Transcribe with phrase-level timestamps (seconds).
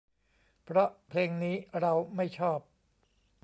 [0.63, 2.59] เพราะเพลงนี้เราไม่ชอบ